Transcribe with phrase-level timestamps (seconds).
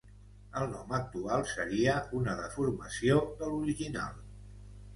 [0.61, 4.21] El nom actual seria una deformació de l'original.